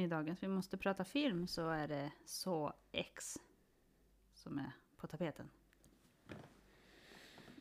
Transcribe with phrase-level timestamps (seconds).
[0.00, 3.38] i dagens Vi måste prata film så är det Så X
[4.34, 5.50] som är på tapeten.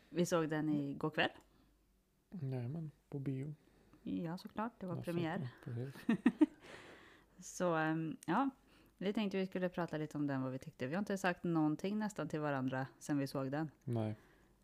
[0.09, 1.29] Vi såg den igår kväll.
[2.29, 3.55] Nej men på bio.
[4.03, 4.71] Ja, såklart.
[4.79, 5.47] Det var Ja, premiär.
[7.39, 8.49] så- ehm, ja,
[8.97, 10.87] vi tänkte vi skulle prata lite om den, vad vi tyckte.
[10.87, 13.71] Vi har inte sagt någonting nästan till varandra sen vi såg den.
[13.83, 14.15] Nej.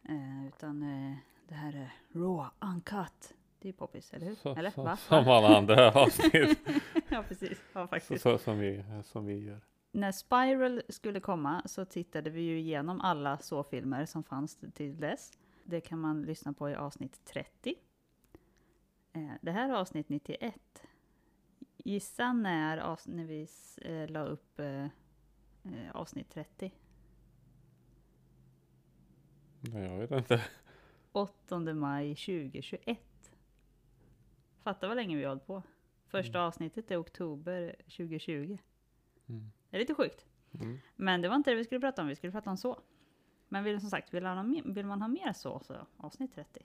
[0.04, 3.34] Eh, utan eh, det här är raw, uncut.
[3.66, 4.36] Det är poppis, eller hur?
[4.36, 4.70] Så, eller?
[4.70, 4.98] så, Va?
[4.98, 6.60] som alla andra avsnitt
[7.10, 7.62] ja, precis.
[7.74, 8.24] Ja, faktiskt.
[8.24, 9.62] så, som, vi, som vi gör.
[9.92, 15.32] När Spiral skulle komma så tittade vi ju igenom alla så-filmer som fanns till dess.
[15.64, 17.76] Det kan man lyssna på i avsnitt 30.
[19.14, 20.56] Eh, det här är avsnitt 91.
[21.78, 23.48] Gissa när, när vi
[23.82, 24.88] eh, la upp eh,
[25.94, 26.72] avsnitt 30?
[29.62, 30.42] Nej, jag vet inte.
[31.12, 33.00] 8 maj 2021.
[34.66, 35.64] Fatta vad länge vi har hållit på.
[36.08, 38.58] Första avsnittet är oktober 2020.
[39.30, 39.52] Mm.
[39.70, 40.26] Det är lite sjukt.
[40.62, 40.78] Mm.
[40.96, 42.80] Men det var inte det vi skulle prata om, vi skulle prata om så.
[43.48, 46.36] Men vill, som sagt, vill man ha, mer- vill man ha mer så, så avsnitt
[46.36, 46.60] 30.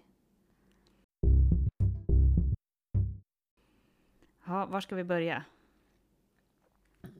[4.46, 5.44] Ja, var ska vi börja?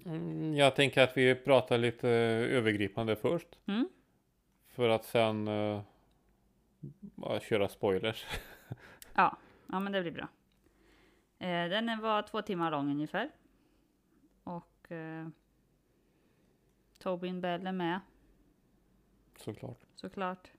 [0.05, 3.59] Mm, Jag tänker att vi pratar lite övergripande först.
[3.67, 3.89] Mm?
[4.69, 5.83] För att sen uh,
[7.41, 8.27] köra spoilers.
[9.15, 9.37] Ja,
[9.67, 10.29] ja men det blir bra.
[11.41, 13.31] Eh, den var två timmar lång ungefär.
[14.45, 15.29] Och eh,
[16.99, 18.01] Tobin Bell är med,
[19.37, 19.79] Såklart.
[19.95, 20.51] såklart.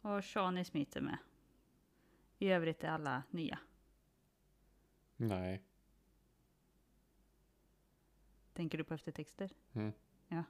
[0.00, 1.18] Och Shawnee Smith är med.
[2.38, 3.58] I övrigt är alla nya.
[5.16, 5.62] Nej.
[8.52, 9.50] Tänker du på eftertexter?
[9.74, 9.92] Mm.
[10.28, 10.44] Ja.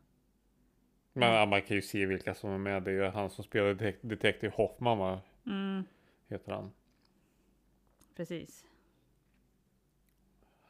[1.12, 2.82] Men man kan ju se vilka som är med.
[2.82, 5.20] Det är ju han som spelar detek- Detective Hoffman va?
[5.46, 5.84] Mm,
[6.28, 6.72] Heter han.
[8.14, 8.66] precis.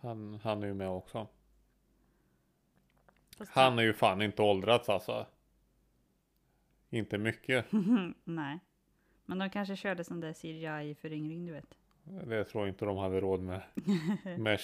[0.00, 1.26] Han, han är ju med också.
[3.38, 5.26] Fast- Han är ju fan inte åldrats alltså.
[6.90, 7.66] Inte mycket.
[8.24, 8.58] Nej.
[9.26, 11.78] Men de kanske körde sån där CGI-föryngring, du vet.
[12.26, 13.60] Det tror jag inte de hade råd med.
[14.38, 14.60] Med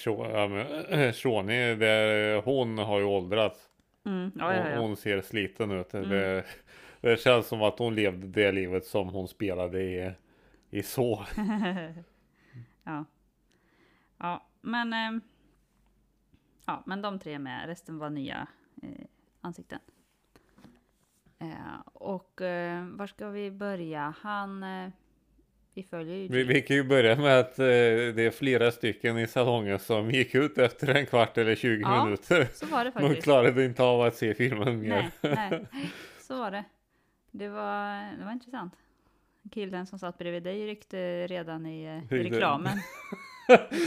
[1.16, 3.68] Shawnee, det- hon har ju åldrats.
[4.04, 4.78] Mm, ja, ja, Hon, ja.
[4.80, 5.94] hon ser sliten ut.
[5.94, 6.08] Mm.
[6.08, 6.44] Det,
[7.00, 10.12] det känns som att hon levde det livet som hon spelade i,
[10.70, 11.26] i så.
[12.84, 13.04] ja.
[14.18, 14.92] Ja, men...
[14.92, 15.20] ehm,
[16.66, 17.66] ja, men de tre är med.
[17.66, 18.46] Resten var nya
[18.82, 18.88] eh,
[19.40, 19.78] ansikten.
[21.38, 24.14] Eh, och eh, var ska vi börja?
[24.20, 24.62] Han...
[24.62, 24.90] Eh,
[25.74, 26.28] vi följer ju...
[26.28, 30.10] Vi, vi kan ju börja med att eh, det är flera stycken i salongen som
[30.10, 32.48] gick ut efter en kvart eller 20 Ja, minuter.
[32.54, 33.22] Så var det De faktiskt.
[33.24, 35.10] klarade inte av att se filmen mer.
[35.20, 35.90] Nej, nej,
[36.20, 36.64] så var det.
[37.30, 38.72] Det var, det var intressant.
[39.50, 42.78] Killen som satt bredvid dig ryckte redan i, eh, i reklamen.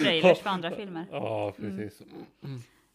[0.04, 1.08] Trailers för andra filmer.
[1.12, 2.02] Ja, precis.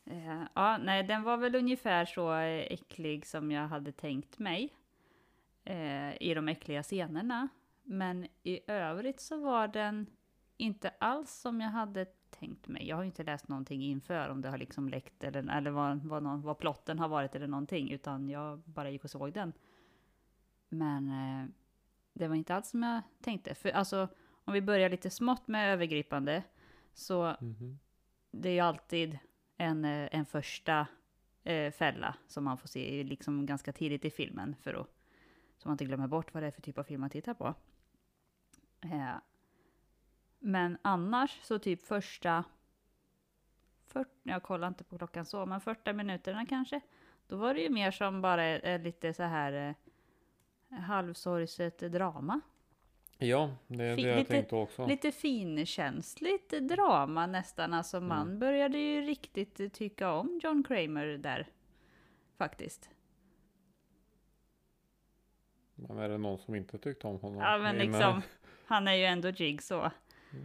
[0.04, 4.74] Eh, ja, nej, den var väl ungefär så äcklig som jag hade tänkt mig.
[5.64, 7.48] Eh, I de äckliga scenerna.
[7.82, 10.06] Men i övrigt så var den
[10.56, 12.88] inte alls som jag hade tänkt mig.
[12.88, 16.04] Jag har ju inte läst någonting inför om det har liksom läckt eller, eller vad,
[16.04, 17.90] vad, någon, vad plotten har varit eller någonting.
[17.90, 19.52] Utan jag bara gick och såg den.
[20.68, 21.48] Men eh,
[22.12, 23.54] det var inte alls som jag tänkte.
[23.54, 24.08] För alltså,
[24.50, 26.42] om vi börjar lite smått med övergripande.
[26.94, 27.78] Så Mhm.
[28.30, 29.18] det är ju alltid
[29.56, 30.86] en, eh, en första
[31.44, 34.86] eh, fälla som man får se liksom ganska tidigt i filmen för att
[35.58, 37.54] så man inte glömmer bort vad det är för typ av film man tittar på.
[38.80, 39.14] Eh,
[40.38, 42.44] men annars så typ första
[43.86, 46.80] 40, jag kollar inte på klockan så, men 40 minuterna kanske.
[47.26, 49.76] Då var det ju mer som bara eh, lite så här
[50.70, 52.40] eh, halvsorgset drama.
[53.22, 54.86] Ja, det är det jag lite- tänkte också.
[54.86, 57.74] Lite finkänsligt drama nästan.
[57.74, 58.38] Alltså man Mm.
[58.38, 61.46] började ju riktigt tycka om John Kramer där.
[62.38, 62.90] Faktiskt.
[65.74, 67.38] Men är det någon som inte tyckte om honom?
[67.42, 68.22] Ja men liksom.
[68.64, 69.90] Han är ju ändå Jigsaw.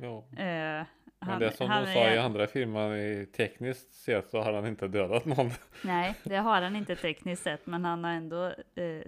[0.01, 0.23] Ja.
[0.43, 0.85] Eh,
[1.19, 4.41] Men han, det som han de sa är- i andra filmer, i tekniskt sett så
[4.41, 5.49] har han inte dödat någon.
[5.83, 7.65] Nej, det har han inte tekniskt sett.
[7.65, 8.45] Men han har ändå
[8.75, 9.01] eh,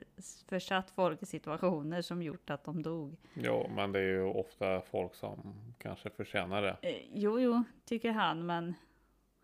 [0.50, 3.16] försatt folk i situationer som gjort att de dog.
[3.34, 6.78] Jo, men det är ju ofta folk som kanske förtjänar det.
[6.82, 8.46] Eh, jo, jo, tycker han.
[8.46, 8.74] Men,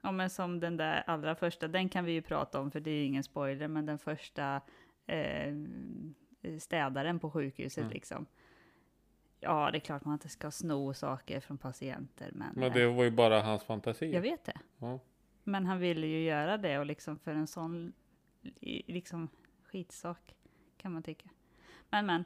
[0.02, 2.92] ja, men som den där allra första, den kan vi ju prata om för det
[2.92, 3.68] är ju ingen spoiler.
[3.68, 4.62] Men den första
[5.08, 5.54] eh,
[6.60, 7.94] städaren på sjukhuset Mm.
[7.94, 8.26] liksom.
[9.44, 12.30] Ja, det är klart man inte ska sno saker från patienter.
[12.34, 14.14] Men, Men eh, det var ju bara hans fantasi.
[14.14, 14.58] jag vet det.
[14.80, 15.00] Ja.
[15.44, 17.94] Men han ville ju göra det och liksom för en sån
[18.88, 19.30] liksom
[19.64, 20.36] skitsak
[20.78, 21.30] kan man tycka.
[21.90, 22.24] Men men.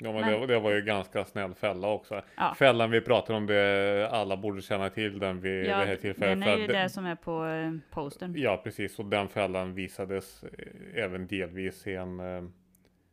[0.00, 2.22] Ja men, Men- Det, det var ju ganska snäll fälla också.
[2.36, 2.54] Ja.
[2.58, 6.40] Fällan vi pratar om det alla borde känna till den vid Ja, det här tillfället.
[6.40, 9.74] den är ju det- det som är på eh, postern, Ja precis och den fällan
[9.74, 12.20] visades eh, även delvis i en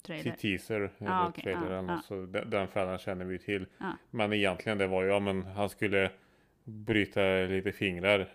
[0.10, 0.32] eh, trailer.
[0.38, 1.44] teaser eller Ah, okej.
[1.44, 3.66] trailer Ah, så den, den fällan känner vi till.
[4.12, 6.12] Men egentligen det var ju, ja men han skulle
[6.64, 8.28] bryta lite fingrar.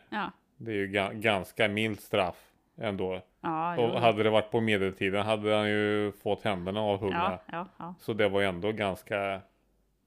[0.57, 2.47] Det är ju ga- ganska milt straff
[2.79, 3.23] ändå.
[3.41, 3.83] ja, jo.
[3.83, 7.39] Och hade det varit på medeltiden hade han ju fått händerna avhuggna.
[7.47, 9.41] ja, ja, Så det var ju ändå ganska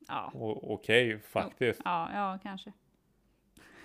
[0.07, 0.31] ja,
[0.63, 1.81] okej faktiskt.
[1.86, 2.71] ja, ja, kanske.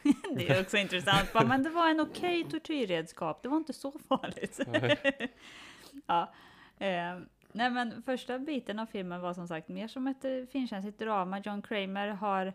[0.37, 4.61] det är också intressant, men det var en okej tortyrredskap, det var inte så farligt.
[6.07, 6.33] ja,
[6.79, 7.19] eh,
[7.53, 11.39] nej men första biten av filmen var som sagt mer som ett eh, finkänsligt drama.
[11.39, 12.53] John Kramer har,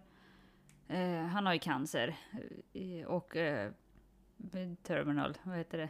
[0.87, 2.15] eh, han har ju cancer
[2.73, 3.71] eh, och eh,
[4.83, 5.89] terminal, vad heter det?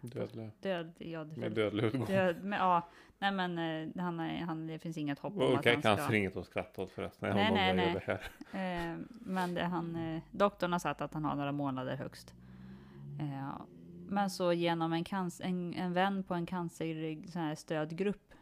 [0.00, 0.50] Dödlig.
[0.60, 2.04] Död, ja, Med dödlig utgång.
[2.04, 5.72] Död, men, ja, nej men eh, han, han, det finns inget hopp om att Okej,
[5.72, 5.96] han ska...
[5.96, 7.36] cancer är inget att skratta åt förresten.
[7.36, 7.94] Nej, nej, nej.
[7.94, 8.20] Det här.
[8.54, 12.34] Eh, men det, han, doktorn har sagt att han har några månader högst.
[13.20, 13.60] Eh,
[14.08, 18.34] men så genom en, cancer, en, en vän på en cancer sån här stödgrupp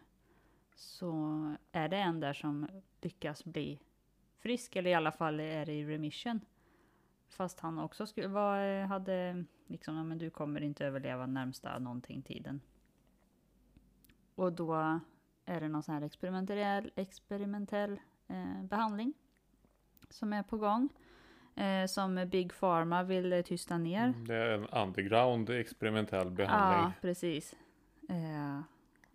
[0.74, 2.66] så är det en där som
[3.00, 3.80] lyckas bli
[4.38, 6.40] frisk, eller i alla fall är i remission.
[7.28, 12.22] Fast han också skulle vara, hade liksom, ja, men du kommer inte överleva närmsta någonting
[12.22, 12.60] tiden.
[14.34, 15.00] Och då
[15.44, 19.12] är det någon sån här experimentell, experimentell eh, behandling
[20.10, 20.88] som är på gång.
[21.56, 24.04] Eh, som Big Pharma vill eh, tysta ner.
[24.04, 26.92] Mm, Det är en underground experimentell Ja, behandling.
[27.00, 27.54] precis.
[28.08, 28.60] Eh,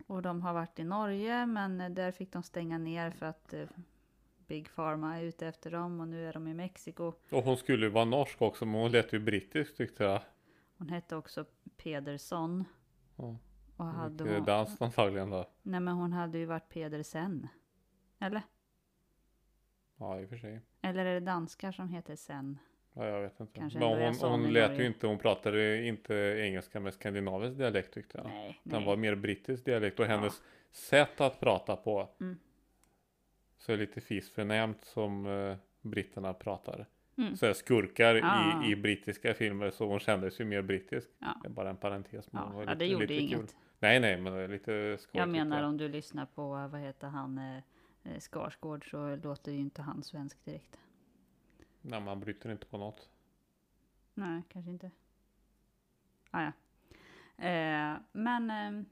[0.08, 3.52] och de har varit i Norge, men eh, där fick de stänga ner för att
[3.52, 3.66] eh,
[4.46, 7.12] Big Pharma är ute efter dem och nu är de i Mexiko.
[7.30, 10.22] Och hon skulle ju vara norsk också, men hon lät ju brittisk tyckte jag.
[10.78, 11.44] Hon hette också
[11.76, 12.64] Pederson.
[13.16, 13.36] Ja,
[13.76, 15.50] Och hade hon, dans antagligen då.
[15.62, 17.48] nej men hon hade ju varit Pedersen.
[18.18, 18.42] Eller?
[19.96, 20.60] Ja, i och för sig.
[20.80, 22.58] Eller är det danskar som heter Sen?
[22.98, 23.58] Ja, jag vet inte.
[23.58, 28.18] Kanske men hon, hon lät ju inte, hon pratade inte engelska med skandinavisk dialekt tyckte
[28.18, 28.26] jag.
[28.26, 28.86] Nej, Den nej.
[28.86, 30.10] var mer brittisk dialekt och Ja.
[30.10, 30.42] hennes
[30.72, 32.08] sätt att prata på.
[32.20, 32.38] Mm.
[33.58, 36.86] Så är lite fisförnämt som eh, britterna pratar.
[37.18, 37.36] Mm.
[37.36, 38.64] Så skurkar Ah.
[38.66, 41.08] i, i brittiska filmer så hon kändes ju mer brittisk.
[41.18, 41.40] Ja.
[41.42, 42.32] Det är bara en parentes.
[42.32, 43.38] Men Ja, var ja, lite, det gjorde lite inget.
[43.38, 43.48] Kul.
[43.78, 45.20] Nej, nej, men det är lite skoj.
[45.20, 47.56] Jag menar om du lyssnar på, vad heter han, eh,
[48.12, 50.78] eh, Skarsgård så låter ju inte han svensk direkt.
[51.88, 53.10] Nej, man bryter inte på något.
[54.14, 54.90] Nej, kanske inte.
[56.30, 56.52] Ah, ja.
[57.48, 58.84] eh, men eh,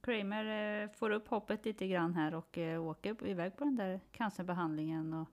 [0.00, 0.44] Kramer
[0.82, 5.14] eh, får upp hoppet lite grann här och eh, åker iväg på den där cancerbehandlingen
[5.14, 5.28] och,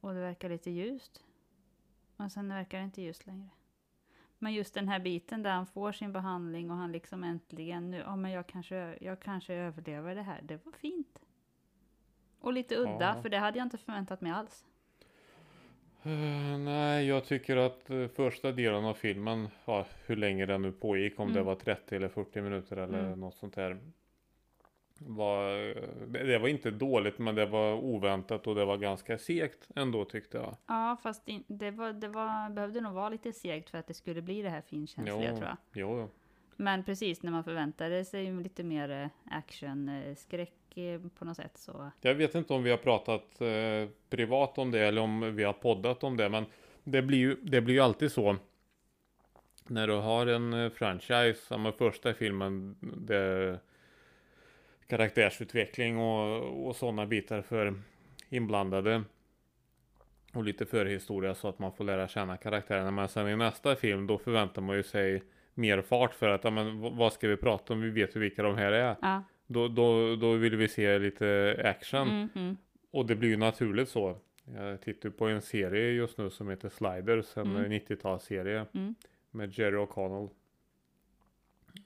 [0.00, 1.24] och det verkar lite ljust.
[2.16, 3.48] Men sen verkar det inte ljust längre.
[4.38, 7.96] Men just den här biten där han får sin behandling och han liksom äntligen nu,
[7.98, 10.42] ja men jag kanske, jag kanske överlever det här.
[10.42, 11.18] Det var fint.
[12.38, 13.22] Och lite udda, Ja.
[13.22, 14.64] för det hade jag inte förväntat mig alls.
[16.04, 20.72] Eh, nej, jag tycker att eh, första delen av filmen, ja, hur länge den nu
[20.72, 21.46] pågick, om det Mm.
[21.46, 23.20] var 30 eller 40 minuter eller Mm.
[23.20, 23.78] något sånt där.
[24.98, 25.74] Var, eh,
[26.06, 30.04] det, det var inte dåligt, men det var oväntat och det var ganska segt ändå
[30.04, 30.56] tyckte jag.
[30.66, 33.94] Ja, fast in, det, var, det var, behövde nog vara lite segt för att det
[33.94, 35.36] skulle bli det här finkänsliga Jo.
[35.36, 35.56] tror jag.
[35.72, 36.08] Jo, jo.
[36.56, 40.52] Men precis när man förväntade sig lite mer action, skräck
[41.18, 41.90] på något sätt så.
[42.00, 45.52] Jag vet inte om vi har pratat eh, privat om det eller om vi har
[45.52, 46.44] poddat om det, men
[46.84, 48.36] det blir ju, det blir ju alltid så.
[49.66, 53.58] När du har en eh, franchise, som första filmen, det
[54.86, 57.74] karaktärsutveckling och, och sådana bitar för
[58.28, 59.02] inblandade.
[60.34, 62.90] Och lite förhistoria så att man får lära känna karaktärerna.
[62.90, 65.22] Men sen i nästa film då förväntar man ju sig
[65.54, 67.80] mer fart för att, ja, men vad ska vi prata om?
[67.80, 68.96] Vi vet ju vilka de här är.
[69.02, 69.22] Ja.
[69.52, 72.08] Då, då, då vill vi se lite action.
[72.08, 72.56] Mm, mm,
[72.90, 74.16] Och det blir ju naturligt så.
[74.44, 77.64] Jag tittar på en serie just nu som heter Sliders, en Mm.
[77.64, 78.94] eh, 90-talsserie mm.
[79.30, 80.28] med Jerry O'Connell.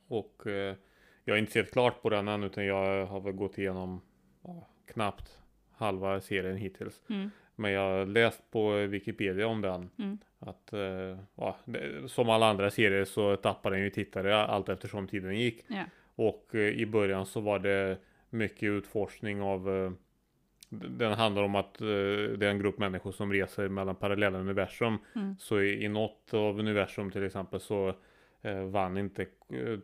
[0.09, 0.77] Och eh,
[1.25, 4.01] jag har inte sett klart på den än utan jag har väl gått igenom
[4.43, 5.43] ja, knappt
[5.73, 7.03] halva serien hittills.
[7.09, 7.31] Mm.
[7.55, 9.91] Men jag har läst på Wikipedia om den.
[9.99, 10.19] Mm.
[10.39, 15.09] Att eh, ja, det, som alla andra serier så tappar den ju tittare allt eftersom
[15.09, 15.65] tiden gick.
[15.69, 15.85] Ja.
[16.17, 17.99] Och eh, i början så var det
[18.31, 19.93] mycket utforskning av eh,
[20.71, 24.99] den handlar om att eh, det är en grupp människor som reser mellan parallella universum.
[25.15, 25.37] Mm.
[25.39, 27.95] Så i, i något av universum till exempel så
[28.71, 29.27] vann inte,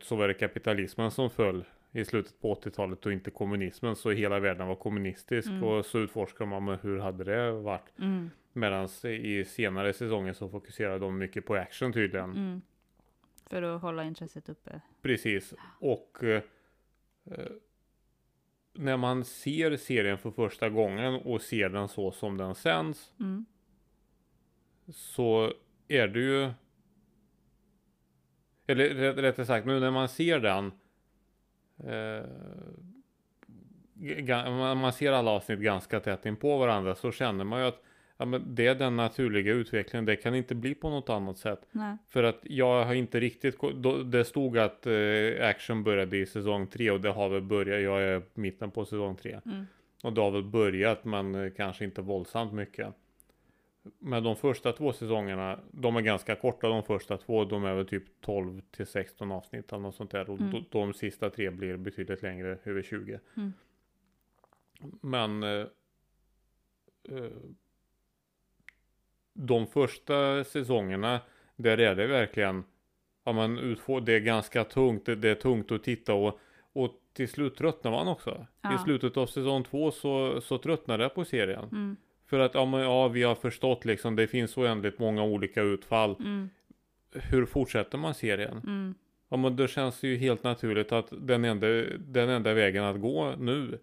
[0.01, 3.95] så var det kapitalismen som föll i slutet på 80-talet och inte kommunismen.
[3.95, 5.63] Så hela världen var kommunistisk Mm.
[5.63, 7.99] och så utforskar man med hur hade det varit.
[7.99, 8.29] Mm.
[8.53, 12.31] Medan i senare säsonger så fokuserar de mycket på action tydligen.
[12.31, 12.61] Mm.
[13.49, 14.81] För att hålla intresset uppe.
[15.01, 15.53] Precis.
[15.79, 16.41] Och eh,
[18.73, 23.45] när man ser serien för första gången och ser den så som den sänds Mm.
[24.89, 25.53] så
[25.87, 26.51] är det ju
[28.67, 30.71] eller rätt- rättare sagt nu när man ser den
[31.89, 32.25] eh,
[34.75, 37.81] man ser alla avsnitt ganska tätt in på varandra så känner man ju att
[38.17, 40.05] ja, men det är den naturliga utvecklingen.
[40.05, 41.67] Det kan inte bli på något annat sätt.
[41.71, 41.97] Nej.
[42.09, 46.67] För att jag har inte riktigt, då, det stod att eh, action började i säsong
[46.67, 49.39] tre och det har väl börjat, jag är mitten på säsong tre.
[49.45, 49.65] Mm.
[50.03, 52.93] Och det har väl börjat men eh, kanske inte våldsamt mycket.
[53.99, 57.87] Men de första två säsongerna, de är ganska korta de första två, de är väl
[57.87, 60.29] typ 12 till 16 avsnitt eller något sånt där.
[60.29, 60.51] Och Mm.
[60.51, 63.19] de, de sista tre blir betydligt längre, över 20.
[63.37, 63.53] Mm.
[65.01, 65.67] Men eh,
[67.09, 67.29] eh,
[69.33, 71.19] de första säsongerna,
[71.55, 72.63] där är det verkligen,
[73.23, 76.39] ja men utfå, det är ganska tungt, det, det är tungt att titta och,
[76.73, 78.47] och till slut tröttnar man också.
[78.61, 78.75] Ja.
[78.75, 81.69] I slutet av säsong två så, så tröttnade jag på serien.
[81.71, 81.95] Mm.
[82.25, 86.15] För att ja, men, ja, vi har förstått liksom, det finns oändligt många olika utfall.
[86.19, 86.49] Mm.
[87.11, 88.57] Hur fortsätter man serien?
[88.57, 88.95] Mm.
[89.29, 93.35] Ja, men det känns ju helt naturligt att den enda, den enda vägen att gå
[93.37, 93.79] nu,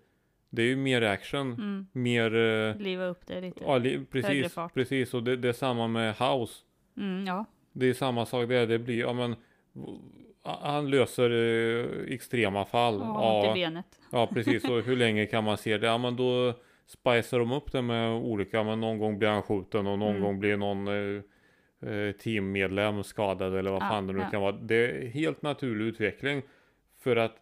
[0.50, 1.86] det är ju mer action, Mm.
[1.92, 2.34] mer...
[2.36, 3.60] eh, Liva upp det lite.
[3.64, 5.14] Ja, li- precis, precis.
[5.14, 6.54] Och det, det är samma med House.
[6.96, 7.44] Mm, ja.
[7.72, 8.66] Det är samma sak där.
[8.66, 9.36] Det blir, ja men,
[10.44, 12.94] han löser eh, extrema fall.
[12.94, 13.86] I Ja, benet.
[14.12, 14.64] ja, precis.
[14.68, 15.86] Och hur länge kan man se det?
[15.86, 16.54] Ja, men då
[16.86, 20.22] spicar de upp det med olika, men någon gång blir han skjuten och någon Mm.
[20.22, 24.30] gång blir någon eh, teammedlem skadad eller vad Ja, fan det nu ja.
[24.30, 24.52] kan vara.
[24.52, 26.42] Det är helt naturlig utveckling.
[27.02, 27.36] För att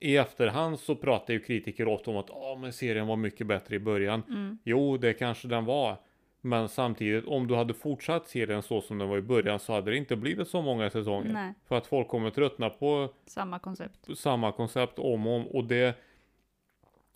[0.00, 3.76] i efterhand så pratar ju kritiker ofta om att ah, men serien var mycket bättre
[3.76, 4.22] i början.
[4.28, 4.58] Mm.
[4.64, 5.96] Jo, det kanske den var.
[6.40, 9.90] Men samtidigt, om du hade fortsatt serien så som den var i början så hade
[9.90, 11.32] det inte blivit så många säsonger.
[11.32, 14.18] Nej, För att folk kommer tröttna på samma koncept.
[14.18, 15.46] samma koncept om och om.
[15.46, 15.98] Och det,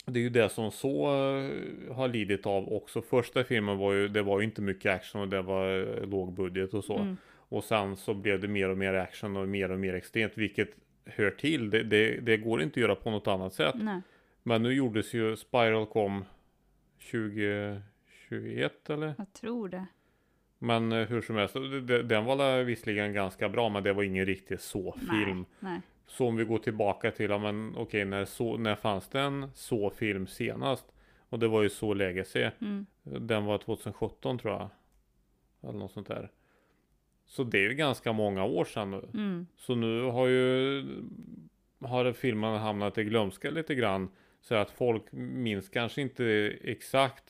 [0.07, 3.03] det är ju det som så eh, har lidit av också.
[3.03, 6.33] Första filmen var ju, det var ju inte mycket action och det var eh, låg
[6.33, 6.97] budget och så.
[6.99, 7.17] Mm.
[7.51, 10.69] Och sen så blev det mer och mer action och mer och mer extremt, vilket
[11.09, 11.71] hör till.
[11.71, 13.75] Det, det, det går inte att göra på något annat sätt.
[13.79, 14.00] Nej.
[14.43, 16.25] Men nu gjordes ju Spiral kom
[17.11, 19.15] 2021 eller?
[19.19, 19.87] Jag tror det.
[20.59, 21.55] Men eh, hur som helst,
[22.05, 25.45] den var visserligen ganska bra, men det var ingen riktig så-film.
[26.07, 29.50] Så om vi går tillbaka till, ja men okej, när, så, när fanns det en
[29.55, 30.87] så-film senast?
[31.29, 32.50] Och det var ju så Legacy.
[32.61, 32.87] Mm.
[33.03, 34.71] Den var 2017 tror jag.
[35.62, 36.31] Eller något sånt där.
[37.29, 39.09] Så det är ju ganska många år sedan nu.
[39.15, 39.47] Mm.
[39.57, 40.85] Så nu har ju
[41.81, 44.09] har filmen hamnat i glömska lite grann.
[44.41, 46.25] Så att folk minns kanske inte
[46.63, 47.25] exakt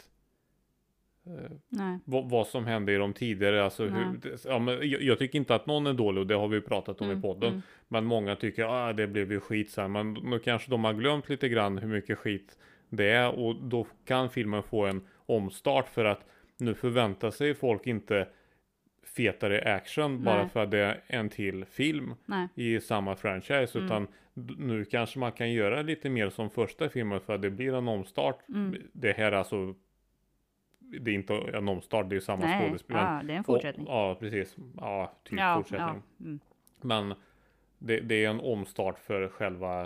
[1.27, 3.65] eh, vad, vad som hände i de tidigare.
[3.65, 6.49] Alltså hur, ja, men jag, jag tycker inte att någon är dålig och det har
[6.49, 7.49] vi pratat om Mm, i podden.
[7.51, 7.63] mm.
[7.89, 9.93] Men många tycker att ah, det blev ju skit sen.
[9.93, 13.39] Men nu kanske de har glömt lite grann hur mycket skit det är.
[13.39, 16.25] Och då kan filmen få en omstart för att
[16.59, 18.29] nu förväntar sig folk inte
[19.17, 20.49] fetare action bara Nej.
[20.49, 22.49] för att det är en till film Nej.
[22.55, 23.79] i samma franchise.
[23.79, 23.85] Mm.
[23.85, 24.07] Utan
[24.59, 27.89] nu kanske man kan göra lite mer som första filmen för att det blir en
[27.89, 28.49] omstart.
[28.49, 28.77] Mm.
[28.93, 29.75] Det här är alltså
[30.79, 32.69] det är inte en omstart, det är samma Nej.
[32.69, 33.17] skådespelare.
[33.17, 33.87] Ja, det är en fortsättning.
[33.87, 34.57] Och, ja, precis.
[34.77, 36.03] Ja, typ ja, fortsättning.
[36.19, 36.25] Ja.
[36.25, 36.41] Mm.
[36.81, 37.15] Men
[37.79, 39.83] det, det är en omstart för själva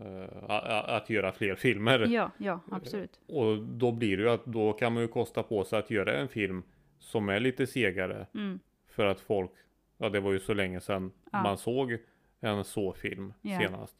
[0.00, 0.50] eh,
[0.88, 2.06] att göra fler filmer.
[2.10, 3.20] ja, ja, absolut.
[3.28, 6.16] Och då blir det ju att då kan man ju kosta på sig att göra
[6.16, 6.62] en film
[7.02, 8.26] som är lite segare.
[8.34, 8.58] Mm.
[8.88, 9.50] För att folk,
[9.98, 11.42] ja det var ju så länge sedan Ja.
[11.42, 11.98] man såg
[12.40, 13.58] en så film Ja.
[13.58, 13.96] senast.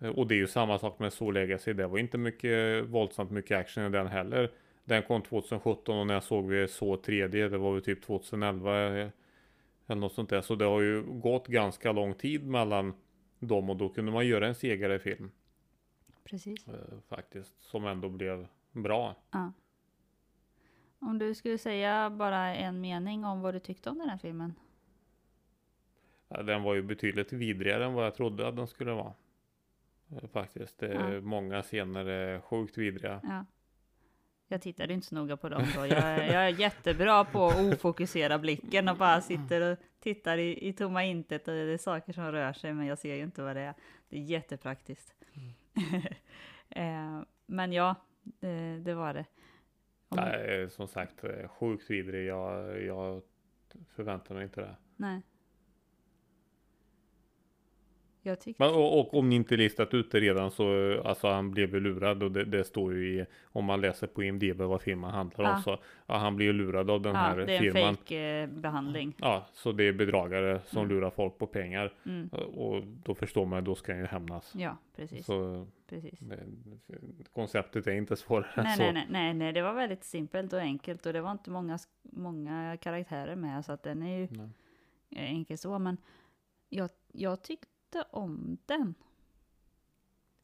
[0.00, 1.72] Eh, Och det är ju samma sak med Soul Legacy.
[1.72, 4.50] Det var inte mycket våldsamt mycket action i den heller.
[4.84, 8.86] Den kom 2017 och när jag såg vi så 3D, det var ju typ 2011
[8.98, 9.08] eh,
[9.86, 10.40] eller något sånt där.
[10.40, 12.94] Så det har ju gått ganska lång tid mellan
[13.38, 15.30] dem och då kunde man göra en segare film
[16.24, 16.68] Precis.
[16.68, 16.74] eh,
[17.08, 17.60] faktiskt.
[17.60, 19.14] Som ändå blev bra.
[19.30, 19.52] Ja.
[20.98, 24.54] Om du skulle säga bara en mening om vad du tyckte om den här filmen.
[26.28, 29.12] Eh, Den var ju betydligt vidrigare än vad jag trodde att den skulle vara.
[30.10, 30.82] Eh, Faktiskt.
[30.82, 31.20] Är Ja.
[31.20, 33.20] Många scener är sjukt vidriga.
[33.22, 33.44] Ja.
[34.50, 35.86] Jag tittade inte så noga på dem då.
[35.86, 40.72] Jag, jag är jättebra på att ofokusera blicken och bara sitter och tittar i, i
[40.72, 43.56] tomma intet och det är saker som rör sig men jag ser ju inte vad
[43.56, 43.74] det är.
[44.08, 45.14] Det är jättepraktiskt.
[46.68, 49.24] eh, men ja, det, det var det.
[50.08, 52.26] Om, Nej, som sagt, eh, sjukt vidrig.
[52.28, 53.22] Jag, jag
[53.96, 54.76] förväntar mig inte det.
[54.96, 55.22] nej.
[58.22, 58.64] Jag tyckte...
[58.64, 61.80] Men, och, och om ni inte listat ut det redan så, alltså han blev ju
[61.80, 65.44] lurad och det, det står ju i, om man läser på IMDB vad filmen handlar
[65.44, 65.62] om Ja.
[65.62, 67.96] så, ja han blir ju lurad av den ja, här det är en firman.
[67.96, 69.14] fake eh, behandling.
[69.18, 70.94] Ja, så det är bedragare som Mm.
[70.96, 71.92] lurar folk på pengar.
[72.06, 72.28] Mm.
[72.28, 74.54] Och då förstår man, då ska han ju hämnas.
[74.56, 75.26] Ja, precis.
[75.26, 76.20] Så precis.
[77.32, 78.82] konceptet är inte svårare än Nej, så.
[78.82, 81.78] nej, nej, nej, nej, det var väldigt simpelt och enkelt och det var inte många,
[82.02, 84.50] många karaktärer med så att den är ju Nej.
[85.08, 85.96] enkel så, men
[86.68, 88.94] jag, jag tyckte om den.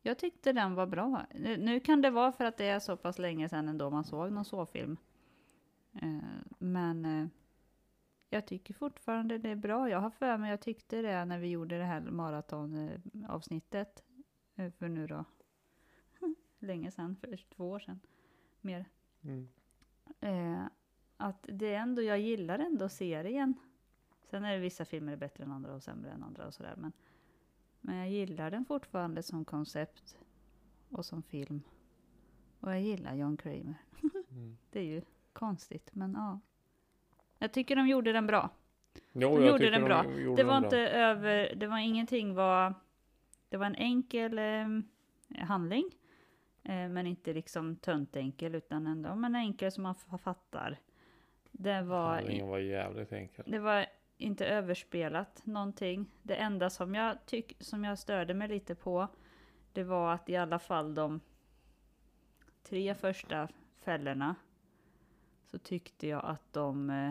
[0.02, 1.26] Jag tyckte den var bra.
[1.34, 4.04] Nu, nu kan det vara för att det är så pass länge sedan ändå man
[4.04, 4.96] såg någon så-film.
[6.02, 6.18] Eh,
[6.58, 7.26] men eh,
[8.30, 9.90] jag tycker fortfarande det är bra.
[9.90, 14.04] Jag har för mig, jag tyckte det när vi gjorde det här maratonavsnittet.
[14.56, 15.24] Eh, för nu då,
[16.58, 18.00] länge sedan, för två år sedan.
[18.60, 18.84] Mer.
[19.22, 19.48] Mm.
[20.20, 20.64] Eh,
[21.16, 23.54] att det är ändå, jag gillar ändå serien.
[24.30, 26.74] Sen är det vissa filmer bättre än andra och sämre än andra och sådär.
[26.76, 26.92] Men,
[27.80, 30.18] men jag gillar den fortfarande som koncept
[30.90, 31.62] och som film.
[32.60, 33.74] Och jag gillar John Kramer.
[34.30, 34.56] Mm.
[34.70, 36.40] Det är ju konstigt, men ja.
[37.38, 38.50] Jag tycker de gjorde den bra.
[39.12, 40.04] Jo, De gjorde den de bra.
[40.20, 40.66] gjorde Det var bra.
[40.66, 42.74] inte över, det var ingenting var,
[43.54, 45.84] det var en enkel eh, handling.
[46.62, 50.78] Eh, men inte liksom töntenkel utan ändå, men enkel som man fattar.
[51.52, 53.44] Det var, Handlingen var jävligt enkel.
[53.48, 56.06] det var inte överspelat någonting.
[56.22, 59.08] Det enda som jag, tyck, som jag störde mig lite på,
[59.72, 61.20] det var att i alla fall de
[62.62, 64.34] tre första fällorna
[65.46, 66.90] så tyckte jag att de...
[66.90, 67.10] eh,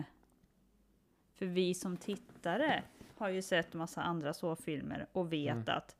[1.32, 2.82] För vi som tittare
[3.16, 5.64] har ju sett massa andra så-filmer och vet Mm.
[5.78, 5.96] att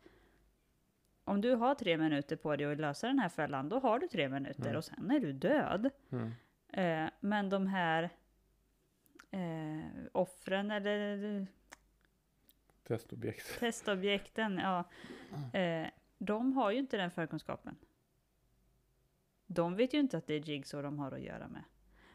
[1.24, 4.06] om du har tre minuter på dig att lösa den här fällan, då har du
[4.08, 4.76] tre minuter Mm.
[4.76, 5.90] och sen är du död.
[6.12, 6.32] Mm.
[6.72, 8.10] Eh, men de här
[9.30, 11.46] eh, offren eller
[12.86, 13.56] Testobjekt.
[13.60, 14.84] testobjekten, ja,
[15.60, 15.86] eh,
[16.18, 17.76] de har ju inte den förkunskapen.
[19.46, 21.62] De vet ju inte att det är Jigsaw de har att göra med.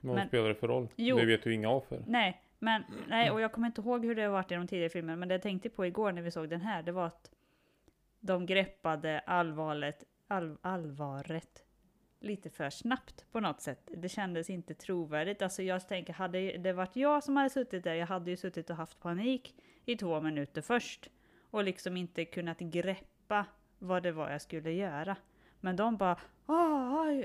[0.01, 0.87] Vad Men- spelar det för roll?
[0.95, 1.17] Jo.
[1.17, 2.03] Det vet ju inga offer.
[2.07, 4.89] Nej, men nej, och jag kommer inte ihåg hur det har varit i de tidigare
[4.89, 7.31] filmerna, men det jag tänkte på igår när vi såg den här, det var att
[8.19, 11.63] de greppade allvaret, all, allvaret
[12.19, 13.89] lite för snabbt på något sätt.
[13.97, 15.41] Det kändes inte trovärdigt.
[15.41, 18.69] Alltså jag tänker, hade det varit jag som hade suttit där, jag hade ju suttit
[18.69, 19.55] och haft panik
[19.85, 21.09] i två minuter först
[21.51, 23.45] och liksom inte kunnat greppa
[23.79, 25.15] vad det var jag skulle göra.
[25.59, 26.55] Men de bara, ah,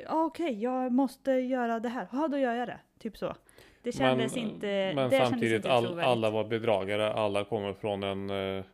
[0.09, 2.81] ah, okej, jag måste göra det här, ja då gör jag det.
[2.99, 3.35] Typ så.
[3.83, 7.13] Det kändes inte, men det kändes samtidigt, inte all, alla var bedragare.
[7.13, 8.65] Alla kommer från en, eh,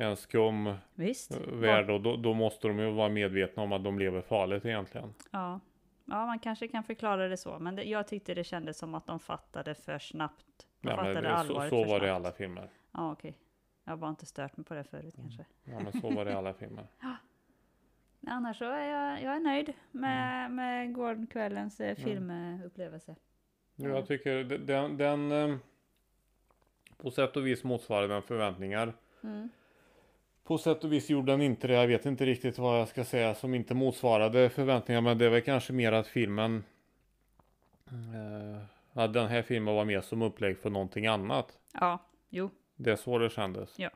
[0.00, 1.30] en skum Visst.
[1.34, 4.64] eh, värld och då, då måste de ju vara medvetna om att de lever farligt
[4.64, 5.14] egentligen.
[5.30, 5.60] Ja.
[6.04, 9.06] ja, man kanske kan förklara det så, men det, jag tyckte det kändes som att
[9.06, 10.66] de fattade för snabbt.
[10.80, 12.26] De Ja, fattade det, så allvaret så för var det i snabbt.
[12.26, 12.70] alla filmer.
[12.92, 13.38] Ja, okej.
[13.84, 15.26] Jag har bara inte stört mig på det förut Mm.
[15.28, 15.44] kanske.
[15.64, 16.86] Ja, men så var det i alla filmer.
[18.26, 20.54] Annars så är jag, jag är nöjd med, Mm.
[20.54, 23.16] med gårdkvällens eh, filmupplevelse.
[23.76, 25.56] Jo, Jag tycker de- den, den eh,
[26.96, 28.92] på sätt och vis motsvarade den förväntningar.
[29.22, 29.48] Mm.
[30.44, 31.74] På sätt och vis gjorde den inte det.
[31.74, 35.00] Jag vet inte riktigt vad jag ska säga som inte motsvarade förväntningar.
[35.00, 36.64] Men det väl kanske mer att filmen.
[37.86, 41.58] Eh, att den här filmen var mer som upplägg för någonting annat.
[41.72, 41.98] Ja,
[42.28, 42.50] jo.
[42.76, 43.78] Det är så det kändes.
[43.78, 43.90] Ja.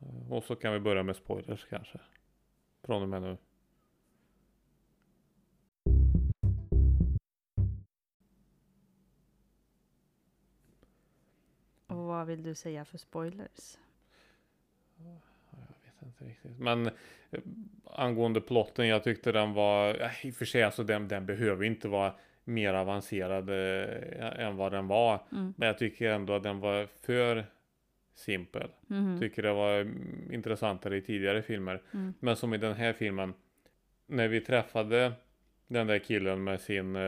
[0.00, 1.98] Eh, Och så kan vi börja med spoilers kanske.
[2.84, 3.36] Från och med nu.
[11.86, 13.78] Och vad vill du säga för spoilers?
[16.08, 16.58] Inte riktigt.
[16.58, 16.92] Men eh,
[17.84, 21.88] angående plotten, jag tyckte den var, i och för sig alltså den, den behöver inte
[21.88, 22.12] vara
[22.44, 25.20] mer avancerad eh, än vad den var.
[25.32, 25.54] Mm.
[25.56, 27.44] Men jag tycker ändå att den var för
[28.14, 28.70] simpel.
[28.86, 29.20] Mhm.
[29.20, 31.82] Tycker det var mm, intressantare i tidigare filmer.
[31.94, 32.14] Mm.
[32.20, 33.34] Men som i den här filmen.
[34.06, 35.12] När vi träffade
[35.66, 37.02] den där killen med sin, eh,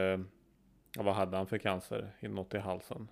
[0.97, 2.11] ja, vad hade han för cancer?
[2.21, 3.09] Något i halsen.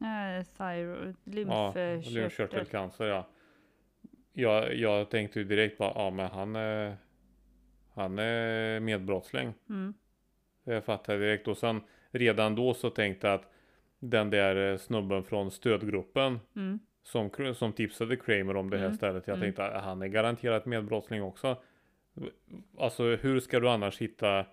[0.00, 2.12] Eh, thyroid, Ja, lymfkörtel.
[2.14, 3.26] lymfkörtelcancer ja.
[4.38, 6.96] Jag, jag tänkte ju direkt bara, ja men han är,
[7.94, 9.54] han är medbrottsling.
[9.68, 9.94] Mm.
[10.64, 13.52] Jag fattade direkt och sen redan då så tänkte jag att
[13.98, 16.78] den där eh, snubben från stödgruppen Mm.
[17.02, 18.96] som, som tipsade Kramer om det här Mm.
[18.96, 19.26] stället.
[19.26, 19.46] Jag Mm.
[19.46, 21.56] tänkte att han är garanterat medbrottsling också.
[22.78, 24.46] Alltså hur ska du annars hitta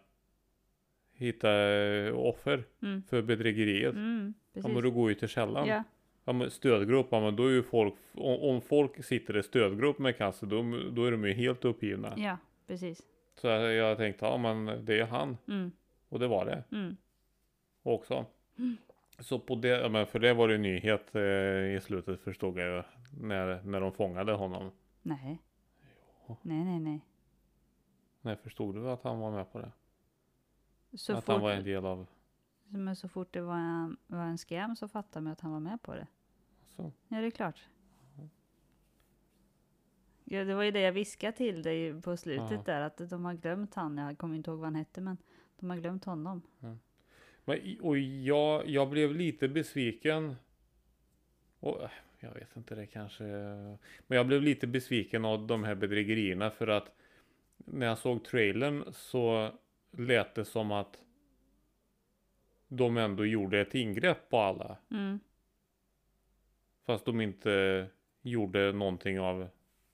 [1.14, 3.04] hitta eh, offer Mm.
[3.10, 3.94] för bedrägeriet?
[3.94, 4.34] Mm.
[4.38, 4.74] Ja Precis.
[4.74, 5.68] men du går ju till källan.
[5.68, 5.84] Ja.
[6.28, 10.00] Ja men stödgrupp, ja men då är ju folk, om, om folk sitter i stödgrupp
[10.00, 12.14] med cancer då, då är de ju helt uppgivna.
[12.18, 13.02] ja, precis.
[13.36, 15.38] Så jag, jag tänkte, ja men det är han.
[15.48, 15.72] Mm.
[16.10, 16.98] Och det var det Mm.
[17.84, 18.26] också.
[19.20, 21.22] Så på det, ja, men för det var det en nyhet eh,
[21.76, 22.84] i slutet förstod jag ju.
[23.22, 24.72] När, när de fångade honom.
[25.02, 25.42] Nej.
[26.42, 27.02] Nej, nej, nej.
[28.22, 29.72] Nej, förstod du att han var med på det?
[30.98, 32.08] Så att fort, han var en del av...
[32.68, 35.60] Men så fort det var en, var en scam så fattade man att han var
[35.60, 36.08] med på det.
[36.76, 36.92] Så.
[37.08, 37.60] Ja, det är klart.
[40.24, 42.62] Ja, det var ju det jag viskade till dig på slutet Ja.
[42.66, 43.98] där, att de har glömt han.
[43.98, 45.18] Jag kommer inte ihåg vad han hette, men
[45.60, 46.42] de har glömt honom.
[47.46, 50.36] Men, i- och jag, jag blev lite besviken.
[51.60, 53.24] Och, äh, jag vet inte, det kanske...
[54.08, 56.96] Men jag blev lite besviken av de här bedrägerierna för att
[57.58, 59.52] när jag såg trailern så
[59.92, 61.02] lät det som att
[62.68, 64.78] de ändå gjorde ett ingrepp på alla.
[64.92, 65.20] Mm.
[66.86, 67.86] Fast de inte
[68.22, 69.48] gjorde någonting av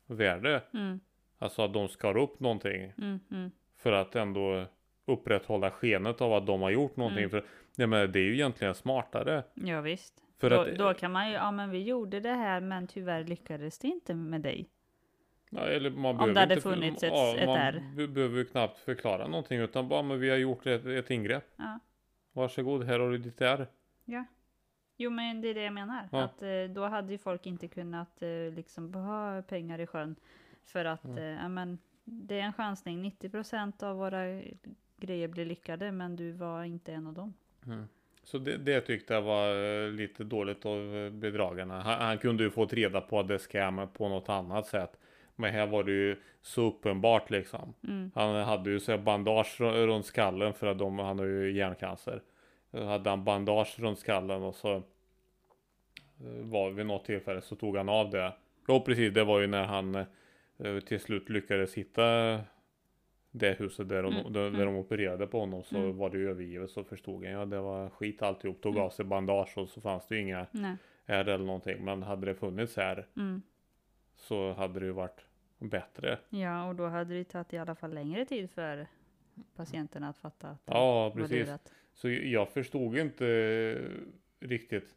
[0.08, 0.62] värde.
[0.74, 1.00] Mm,
[1.38, 2.94] Alltså att de skar upp någonting.
[2.98, 3.52] mm, mm.
[3.78, 4.66] För att ändå
[5.06, 7.24] upprätthålla skenet av att de har gjort någonting.
[7.24, 7.30] Mm.
[7.30, 7.44] För
[7.78, 9.44] nej, men det är ju egentligen smartare.
[9.54, 10.14] Ja, visst.
[10.40, 13.24] För då, att, då kan man ju, ja men vi gjorde det här men tyvärr
[13.24, 14.70] lyckades det inte med dig.
[15.50, 17.84] ja, eller man Om det hade inte, funnits ett- ja, ett man R.
[17.96, 19.60] be- behöver ju knappt förklara någonting.
[19.60, 21.46] Utan bara, men vi har gjort ett, ett ingrepp.
[21.56, 21.80] Ja.
[22.34, 23.68] Varsågod, här har du ditt R.
[25.04, 26.08] Jo men det är det jag menar.
[26.12, 26.24] Ja.
[26.24, 30.16] Att eh, då hade ju folk inte kunnat eh, liksom ha pengar i sjön.
[30.66, 31.18] För att Mm.
[31.18, 33.02] eh, ja, men, det är en chansning.
[33.20, 34.42] 90% av våra
[34.98, 37.34] grejer blir lyckade men du var inte en av dem.
[37.66, 37.88] Mm.
[38.24, 41.82] Så det, det tyckte jag var lite dåligt av bedragarna.
[41.82, 44.98] Han, han kunde ju fått reda på att det scam på något annat sätt.
[45.36, 47.74] Men här var det ju så uppenbart liksom.
[47.88, 48.12] Mm.
[48.16, 52.22] Han hade ju så bandage ru- runt skallen för att de, han har ju hjärncancer.
[52.72, 54.82] Då hade han bandage runt skallen och så eh,
[56.42, 58.34] var vid något tillfälle så tog han av det.
[58.68, 62.04] Jo precis, det var ju när han eh, till slut lyckades hitta
[63.32, 64.66] det huset där de, Mm, där, där mm.
[64.66, 65.98] de opererade på honom så Mm.
[65.98, 68.62] var det ju övergivet så förstod han ja det var skit alltihop.
[68.62, 68.86] Tog Mm.
[68.86, 70.76] av sig bandage och så fanns det ju inga Nej.
[71.06, 71.86] ärr eller någonting.
[71.86, 73.42] Men hade det funnits här Mm.
[74.16, 75.26] så hade det ju varit
[75.60, 76.18] bättre.
[76.30, 78.88] Ja och då hade det tagit i alla fall längre tid för
[79.56, 81.48] patienterna att fatta att det Ja precis.
[81.48, 81.72] lurat.
[81.94, 83.26] Så jag förstod inte
[84.40, 84.96] riktigt.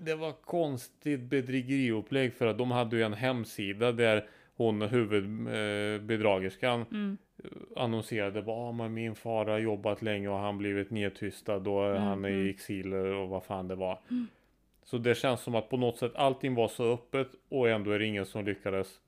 [0.00, 7.16] Det var konstigt bedrägeriupplägg för att de hade ju en hemsida där hon huvudbedragerskan Mm.
[7.76, 12.24] annonserade bara ah, min far har jobbat länge och han blivit nedtystad och Mm, han
[12.24, 12.46] är mm.
[12.46, 13.98] i exil och vad fan det var.
[14.84, 17.98] Så det känns som att på något sätt allting var så öppet och ändå är
[17.98, 19.00] det ingen som lyckades.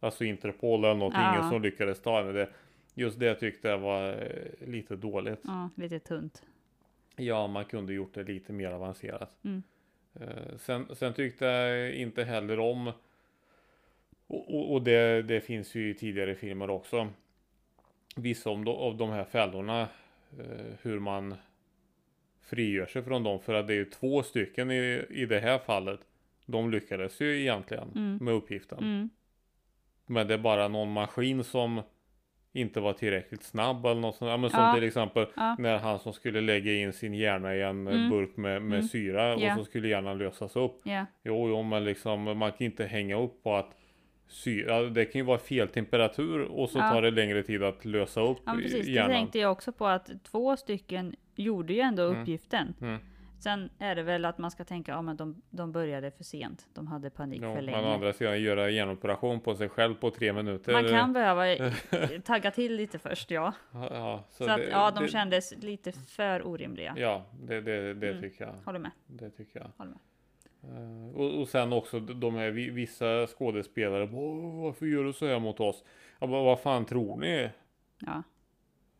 [0.00, 1.34] Alltså Interpol eller något, Ja.
[1.38, 2.32] ingen som lyckades ta henne.
[2.32, 2.48] Det,
[2.94, 5.40] just det tyckte jag var eh, lite dåligt.
[5.44, 6.42] Ja, lite tunt.
[7.16, 9.36] Ja, man kunde gjort det lite mer avancerat.
[9.44, 9.62] Mm.
[10.20, 12.92] Eh, sen, sen tyckte jag inte heller om
[14.26, 17.08] och, och, det, det finns ju i tidigare filmer också.
[18.16, 19.88] Vissa om de, av de här fällorna.
[20.38, 21.34] Eh, hur man
[22.42, 23.40] frigör sig från dem.
[23.40, 26.00] För att det är ju två stycken i, i det här fallet.
[26.46, 28.18] De lyckades ju egentligen Mm.
[28.24, 28.78] med uppgiften.
[28.78, 29.10] Mm.
[30.06, 31.82] Men det är bara någon maskin som
[32.56, 34.28] inte var tillräckligt snabb eller något sånt.
[34.30, 34.74] Ja, men som Ja.
[34.74, 35.56] till exempel Ja.
[35.58, 38.10] när han som skulle lägga in sin hjärna i en eh, Mm.
[38.10, 38.88] burk med, med Mm.
[38.88, 39.52] syra Ja.
[39.52, 40.80] och så skulle hjärnan lösas upp.
[40.84, 41.06] Ja.
[41.24, 43.70] Jo, jo, men liksom man kan inte hänga upp på att
[44.28, 46.90] syra, det kan ju vara fel temperatur och så Ja.
[46.90, 48.86] tar det längre tid att lösa upp ja, precis.
[48.86, 49.10] Det hjärnan.
[49.10, 52.20] tänkte jag också på att två stycken gjorde ju ändå Mm.
[52.22, 52.74] uppgiften.
[52.80, 52.98] Mm.
[53.44, 56.66] Sen är det väl att man ska tänka, ja men de, de började för sent.
[56.74, 57.94] De hade panik Jo, för men å länge.
[57.94, 60.72] andra sidan göra hjärnoperation på sig själv på tre minuter.
[60.72, 61.44] Man kan behöva
[62.24, 63.52] tagga till lite först, ja.
[63.72, 66.94] Ja, ja, Så, att, ja, de det, kändes lite för orimliga.
[66.98, 68.22] Ja, det, det, det Mm.
[68.22, 68.54] tycker jag.
[68.64, 68.90] Håller med.
[69.06, 69.70] Det tycker jag.
[69.76, 70.00] Håller med.
[70.64, 74.08] Eh, och, och sen också de här vi- vissa skådespelare.
[74.12, 75.84] "Åh, Varför gör du så här mot oss?
[76.18, 77.50] Jag bara, vad fan tror ni?
[77.98, 78.22] Ja.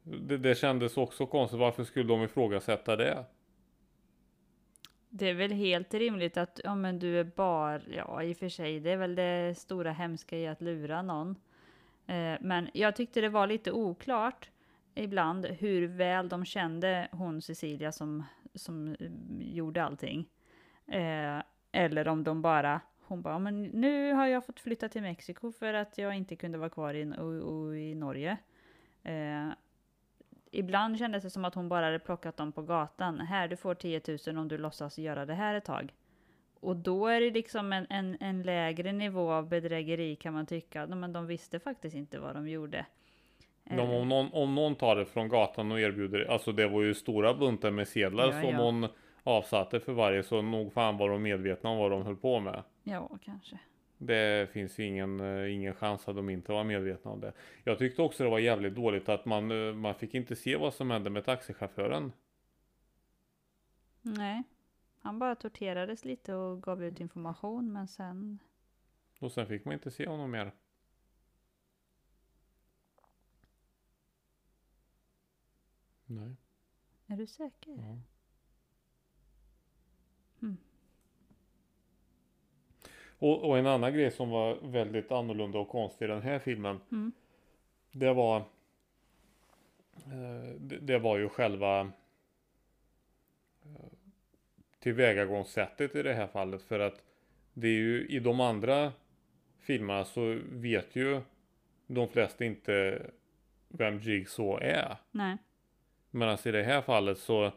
[0.02, 1.60] Det, det kändes också konstigt.
[1.60, 3.24] Varför skulle de ifrågasätta det?
[5.16, 8.48] Det är väl helt rimligt att, ja men du är bara, ja i och för
[8.48, 11.36] sig, det är väl det stora hemska i att lura någon.
[12.06, 14.50] Eh, men jag tyckte det var lite oklart
[14.94, 18.24] ibland hur väl de kände hon Cecilia som,
[18.54, 20.28] som eh, gjorde allting.
[20.86, 25.52] Eh, eller om de bara, hon bara, men nu har jag fått flytta till Mexiko
[25.52, 28.36] för att jag inte kunde vara kvar i, och, och i Norge.
[29.02, 29.48] Eh,
[30.54, 33.20] ibland kändes det som att hon bara hade plockat dem på gatan.
[33.20, 35.94] Här, du får 10 000 om du låtsas göra det här ett tag.
[36.60, 40.86] Och då är det liksom en, en, en lägre nivå av bedrägeri kan man tycka.
[40.86, 42.86] Men de visste faktiskt inte vad de gjorde.
[43.64, 46.82] De, Eh, om, någon, om någon tar det från gatan och erbjuder, alltså det var
[46.82, 48.62] ju stora buntar med sedlar Ja, som ja.
[48.62, 48.88] hon
[49.22, 52.62] avsatte för varje, så nog fan var de medvetna om vad de höll på med.
[52.82, 53.58] Ja, kanske.
[53.98, 57.32] Det finns ju ingen, eh, ingen chans att de inte var medvetna om det.
[57.64, 60.74] Jag tyckte också det var jävligt dåligt att man, eh, man fick inte se vad
[60.74, 62.12] som hände med taxichauffören.
[64.02, 64.42] Nej,
[64.98, 68.38] han bara torterades lite och gav ut information men sen...
[69.18, 70.52] Och sen fick man inte se honom mer.
[76.06, 76.36] Nej.
[77.06, 77.76] Är du säker?
[77.78, 78.13] Ja.
[83.24, 86.80] Och, och en annan grej som var väldigt annorlunda och konstig i den här filmen.
[86.92, 87.12] Mm.
[87.92, 88.36] Det var
[90.06, 91.86] eh, det, det var ju själva eh,
[94.78, 96.62] tillvägagångssättet i det här fallet.
[96.62, 97.02] För att
[97.54, 98.92] det är ju i de andra
[99.58, 101.20] filmerna så vet ju
[101.86, 103.02] de flesta inte
[103.68, 104.96] vem Jigsaw är.
[105.10, 105.36] Nej.
[106.10, 107.52] Medan i det här fallet så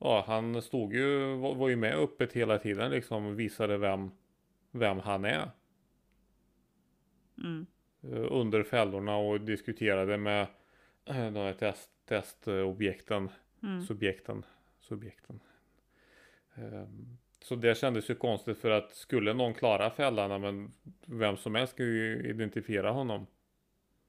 [0.00, 4.10] Ja, han stod ju, var, var ju med öppet hela tiden liksom och visade vem,
[4.78, 5.50] vem han är.
[7.38, 7.66] Mm.
[8.02, 10.42] eh, Under fällorna och diskuterade med
[11.04, 13.30] eh, de här test, testobjekten,
[13.62, 13.82] Mm.
[13.82, 14.44] subjekten,
[14.80, 15.40] subjekten.
[16.54, 20.72] Ehm, Så det kändes ju konstigt för att skulle någon klara fällan, men
[21.06, 23.26] vem som helst ska ju identifiera honom.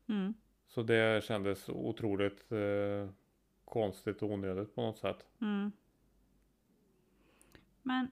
[0.10, 0.34] Mm.
[0.68, 3.10] Så det kändes otroligt eh,
[3.66, 5.26] konstigt och onödigt på något sätt.
[5.42, 5.72] Mm.
[7.82, 8.12] Men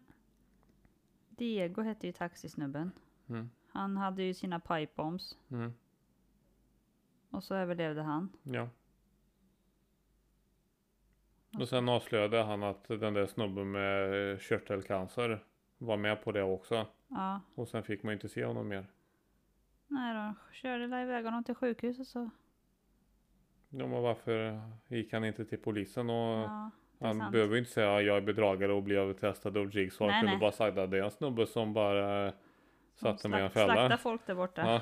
[1.38, 2.92] Diego hette ju taxisnubben.
[3.30, 3.50] Mm.
[3.72, 5.74] Han hade ju sina pipe bombs Mm.
[7.30, 8.30] och så överlevde han.
[8.44, 8.70] Ja.
[11.60, 15.44] Och sen avslöjade han att den där snubben med eh, körtelcancer
[15.78, 16.86] var med på det också.
[17.08, 18.86] Ja, Och sen fick man inte se honom mer.
[19.88, 22.30] nej då körde iväg honom till sjukhuset så.
[23.70, 26.10] Ja, men varför gick han inte till polisen?
[26.10, 27.32] Och Ja, han sant.
[27.32, 30.14] behöver ju inte säga jag är bedragare och blev testad av Jigsaw.
[30.14, 30.40] Han kunde nej.
[30.42, 32.38] bara sagt att det är en snubbe som bara Som
[33.18, 33.98] satte mig i en slak- Slakta fälla.
[33.98, 34.62] folk där borta.
[34.62, 34.82] Ja.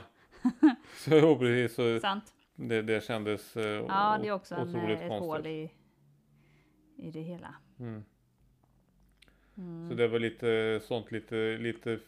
[0.96, 1.76] Så jo, precis.
[1.76, 2.34] Så Sant.
[2.56, 5.30] det, det kändes eh, Ja, det är också en, otroligt eh, ett konstigt.
[5.30, 5.72] hål i,
[6.98, 7.56] i det hela.
[7.80, 8.04] Mm.
[9.58, 9.90] Mm.
[9.90, 12.00] Så det var lite sånt lite, lite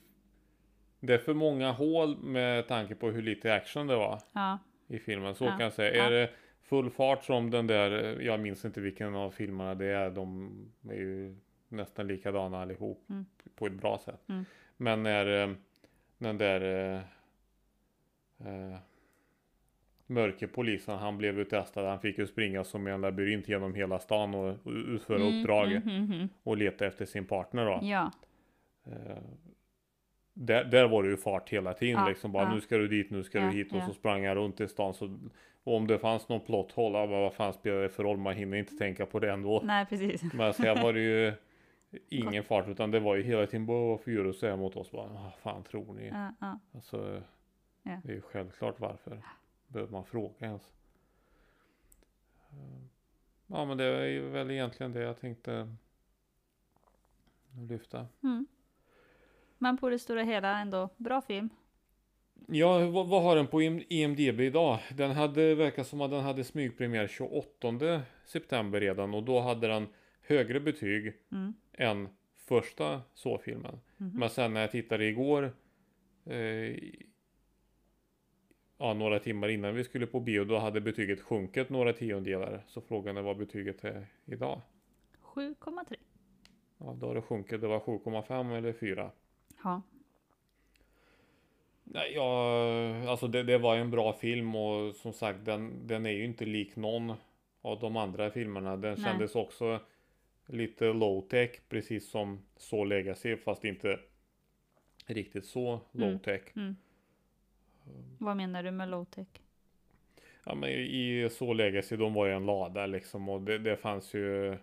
[1.00, 5.00] Det är för många hål med tanke på hur lite action det var Ja, i
[5.00, 5.36] filmen.
[5.36, 5.96] Så Ja, kan jag säga.
[5.96, 6.04] ja.
[6.04, 6.30] Är det
[6.70, 10.10] full fart som den där, jag minns inte vilken av filmerna det är.
[10.10, 10.52] De
[10.90, 11.36] är ju
[11.70, 13.26] nästan likadana allihop Mm.
[13.56, 14.30] på ett bra sätt.
[14.30, 14.46] Mm.
[14.78, 15.54] Men när eh,
[16.18, 17.02] den där eh,
[18.48, 18.78] eh,
[20.08, 21.86] mörkerpolisen, han blev uttestad.
[21.90, 25.72] Han fick ju springa som en labyrint genom hela stan och och utföra Mm, uppdrag
[25.72, 26.30] mm, mm, mm.
[26.44, 27.80] och leta efter sin partner då.
[27.82, 28.12] Ja,
[28.92, 29.18] Eh,
[30.38, 32.54] där, där var det ju fart hela tiden Ja, liksom bara ja.
[32.54, 34.68] nu ska du dit, nu ska Ja, du hit och så sprang jag runt i
[34.68, 35.20] stan så
[35.64, 38.18] och om det fanns någon plot hole, ja, men vad fan spelar det för roll?
[38.18, 39.62] Man hinner inte tänka på det ändå.
[39.64, 40.34] nej precis.
[40.34, 41.34] Men så här var det ju
[42.10, 44.76] ingen fart utan det var ju hela tiden bara varför gör du så här mot
[44.76, 44.92] oss?
[44.92, 46.08] Bara, vad fan tror ni?
[46.40, 46.60] Ja.
[46.76, 47.22] Alltså,
[47.84, 49.22] det är ju självklart varför.
[49.68, 50.72] Behöver man fråga ens?
[53.48, 55.76] Ja men det är väl egentligen det jag tänkte
[57.70, 58.08] lyfta.
[58.24, 58.48] Mm.
[59.58, 61.50] Men på det stora hela ändå bra film.
[62.48, 64.80] Ja, vad, vad har den på IM- IMDB idag?
[64.96, 69.88] Den hade, verkar som att den hade smygpremiär 28 september redan och då hade den
[70.22, 71.54] högre betyg Mm.
[71.74, 73.80] än första så-filmen.
[73.98, 74.20] Mhm.
[74.20, 75.52] Men sen när jag tittade igår
[76.26, 76.76] eh,
[78.78, 82.64] ja, några timmar innan vi skulle på bio då hade betyget sjunkit några tiondelar.
[82.68, 84.62] Så frågan är vad betyget är idag.
[85.22, 85.96] 7,3.
[86.78, 87.62] Ja, då har det sjunkit.
[87.62, 89.12] Det var 7,5 eller 4.
[89.64, 89.82] Ja.
[91.84, 96.12] Nej, ja, alltså det, det var en bra film och som sagt den, den är
[96.12, 97.14] ju inte lik någon
[97.62, 98.78] av de andra filmerna.
[98.78, 99.04] Den Nej.
[99.04, 99.80] kändes också
[100.46, 104.00] lite low tech precis som så Legacy fast inte
[105.06, 106.20] riktigt så Mm.
[106.20, 106.42] tech.
[106.56, 106.76] Mm.
[108.20, 109.28] Vad menar du med low tech?
[110.44, 114.14] Ja men i så Legacy de var ju en lada liksom och det, det fanns
[114.14, 114.58] ju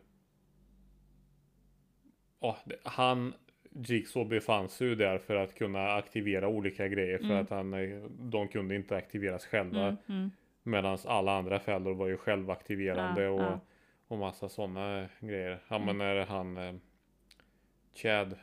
[2.40, 3.34] Ja, det, han
[3.74, 7.36] Jigsaw befann sig ju där för att kunna aktivera olika grejer för Mm.
[7.42, 9.80] att han, eh, de kunde inte aktiveras själva.
[9.86, 10.30] Mm, mm.
[10.62, 13.60] Medan alla andra fällor var ju självaktiverande Ja, och, ja.
[14.08, 15.58] och massa sådana grejer.
[15.68, 15.86] Ja Mm.
[15.86, 16.74] men när han eh,
[17.94, 18.34] Chad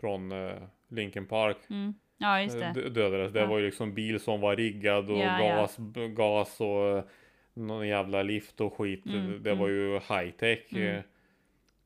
[0.00, 0.52] från eh,
[0.88, 1.94] Linkin Park Mm.
[2.18, 2.72] Ja, eh, det.
[2.80, 3.32] dö- dödades.
[3.32, 5.76] Det var ju liksom bil som var riggad och gas,
[6.16, 7.04] gas och eh,
[7.54, 9.06] någon jävla lift och skit.
[9.06, 11.02] Mm, det var ju high tech eh,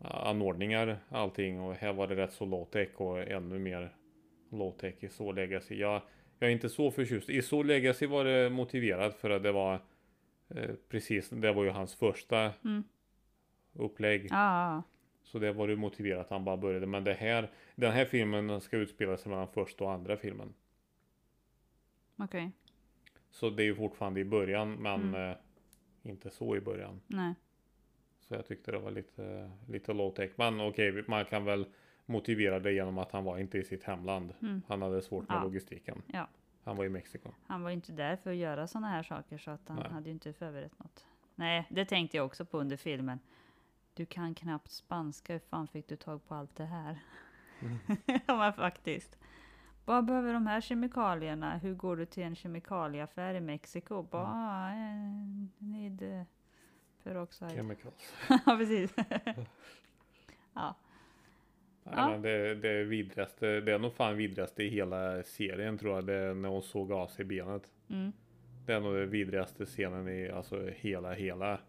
[0.04, 3.96] anordningar allting och här var det rätt så low tech och ännu mer
[4.50, 5.74] low tech i så legacy.
[5.78, 6.02] Jag,
[6.38, 7.28] jag är inte så förtjust.
[7.30, 9.80] I så legacy var det motiverat för att det var
[10.48, 12.84] eh, precis, det var ju hans första Mm.
[13.72, 14.26] upplägg.
[14.30, 14.82] Ja,
[15.24, 16.86] Så det var det motiverat att han bara började.
[16.86, 20.54] Men det här, den här filmen ska utspela sig mellan första och andra filmen.
[22.16, 22.50] okej.
[23.30, 25.30] Så det är ju fortfarande i början men Mm.
[25.30, 25.36] eh,
[26.02, 27.00] inte så i början.
[27.06, 27.34] Nej.
[28.28, 30.30] Så jag tyckte det var lite, lite low tech.
[30.36, 31.66] Men okej, man kan väl
[32.06, 34.34] motivera det genom att han var inte i sitt hemland.
[34.42, 34.62] Mm.
[34.68, 35.42] Han hade svårt med Ja.
[35.42, 36.02] logistiken.
[36.06, 36.28] Ja.
[36.64, 37.30] Han var i Mexiko.
[37.46, 39.90] Han var inte där för att göra sådana här saker så att han Nej.
[39.90, 41.06] hade ju inte förberett något.
[41.34, 43.18] nej, det tänkte jag också på under filmen.
[43.94, 46.98] Du kan knappt spanska, hur fan fick du tag på allt det här?
[47.60, 47.78] Mm.
[48.26, 49.18] ja men faktiskt.
[49.84, 51.58] Vad behöver de här kemikalierna?
[51.58, 54.02] Hur går du till en kemikalieaffär i Mexiko?
[54.02, 55.50] Bara, mm.
[55.58, 56.24] need
[57.04, 57.50] peroxide.
[57.54, 58.14] Chemicals.
[58.46, 58.94] ja, precis.
[60.54, 60.76] ja.
[61.84, 62.10] Nej, Ja.
[62.10, 66.06] men det, det vidrigaste, det är nog fan vidrigaste i hela serien tror jag.
[66.06, 67.70] Det är när hon såg av sig benet.
[67.88, 68.12] Mm.
[68.66, 71.60] Det är nog den vidrigaste scenen i alltså hela, hela.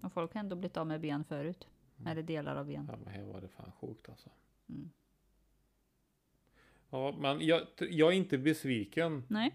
[0.00, 1.68] Och folk har ändå blivit av med ben förut.
[2.06, 2.88] Eller delar av ben.
[2.90, 4.30] Ja, men här var det fan sjukt alltså.
[4.68, 4.90] Mm.
[6.90, 9.24] Ja, men jag, jag är inte besviken.
[9.28, 9.54] Nej.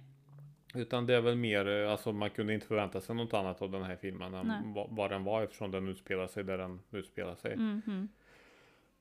[0.76, 3.72] Utan det är väl mer, eh, alltså man kunde inte förvänta sig något annat av
[3.72, 7.36] den här filmen än vad, vad den var eftersom den utspelar sig där den utspelar
[7.36, 7.54] sig.
[7.54, 8.08] Mm, mm.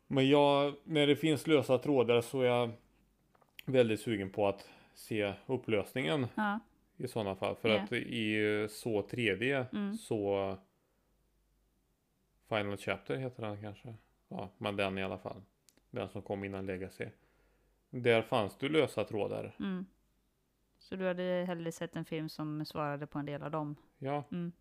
[0.06, 2.70] Men jag, när det finns lösa trådar så är jag
[3.64, 6.60] väldigt sugen på att se upplösningen Ja.
[6.96, 7.56] i sådana fall.
[7.56, 7.80] För Ja.
[7.82, 9.94] att i eh, så 3D Mm.
[9.94, 10.56] så
[12.48, 13.94] Final Chapter heter den kanske.
[14.28, 15.42] Ja, men den i alla fall.
[15.90, 17.06] Den som kom innan Legacy.
[17.90, 19.54] Där fanns det lösa trådar.
[19.60, 19.86] Mm.
[20.88, 23.76] Så du hade hellre sett en film som svarade på en del av dem?
[23.98, 24.52] Ja, Mm.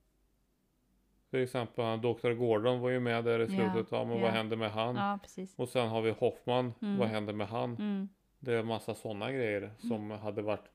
[1.29, 2.31] till exempel Dr.
[2.31, 3.87] Gordon var ju med där i slutet.
[3.91, 4.21] Ja, men ja.
[4.23, 4.95] vad hände med han?
[4.95, 5.59] Ja, precis.
[5.59, 6.73] Och sen har vi Hoffman.
[6.81, 6.97] Mm.
[6.97, 7.75] Vad hände med han?
[7.75, 8.09] Mm.
[8.39, 10.71] Det är en massa sådana grejer som hade varit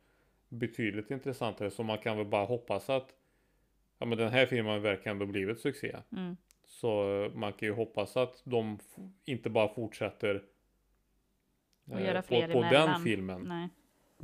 [0.49, 1.71] betydligt intressantare.
[1.71, 3.15] Så man kan väl bara hoppas att
[3.99, 5.97] ja, men den här filmen verkar ändå blivit succé.
[6.13, 6.37] Mm.
[6.67, 8.79] Så man kan ju hoppas att de
[9.25, 10.43] inte bara fortsätter
[11.91, 13.43] eh, på, på den filmen.
[13.43, 13.69] Nej.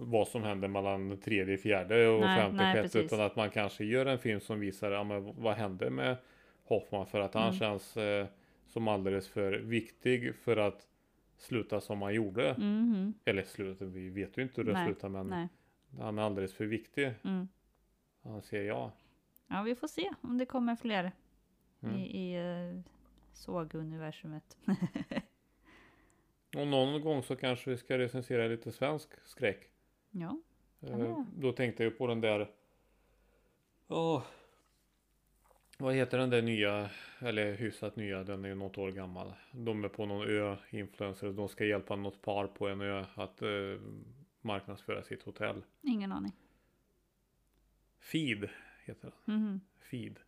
[0.00, 3.04] Vad som händer mellan tredje, fjärde och Nej, femte, nej.
[3.04, 6.16] Utan att man kanske gör en film som visar ja, men vad hände med
[6.64, 7.06] Hoffman.
[7.06, 7.54] För att han Mm.
[7.54, 8.26] känns eh,
[8.66, 10.86] som alldeles för viktig för att
[11.36, 12.54] sluta som han gjorde.
[12.58, 13.14] Mhm.
[13.24, 15.48] Eller sluta, vi vet ju inte hur det Nej, slutar men Nej.
[15.98, 17.10] han är alldeles för viktig.
[17.24, 17.48] Mm.
[18.22, 18.90] Anser jag.
[19.46, 21.12] Ja, vi får se om det kommer fler
[21.82, 21.96] Mm.
[21.96, 22.80] i, i uh,
[23.32, 24.56] såguniversumet.
[26.56, 29.70] Och någon gång så kanske vi ska recensera lite svensk skräck.
[30.10, 30.40] Ja.
[30.80, 32.50] Eh, då tänkte jag på den där.
[33.88, 34.22] Åh.
[35.78, 39.32] Vad heter den där nya, eller hyfsat nya, den är ju något år gammal.
[39.52, 43.42] De är på någon ö, influencers, de ska hjälpa något par på en ö att
[43.42, 43.48] eh,
[44.40, 45.62] marknadsföra sitt hotell.
[45.82, 46.32] Ingen aning.
[48.00, 48.48] Feed
[48.84, 49.34] heter den.
[49.40, 49.60] Mhm.
[49.80, 50.20] Feed.